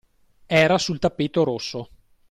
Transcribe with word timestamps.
Era 0.47 0.79
sul 0.79 0.97
tappeto 0.97 1.43
rosso. 1.43 1.89